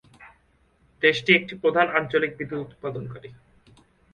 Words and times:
দেশটি 1.03 1.29
একটি 1.35 1.53
প্রধান 1.61 1.87
আঞ্চলিক 1.97 2.31
বিদ্যুত 2.39 2.61
উৎপাদনকারী। 2.67 3.29